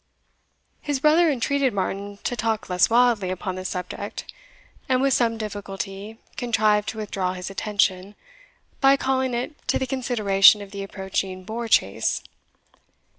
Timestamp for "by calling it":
8.79-9.53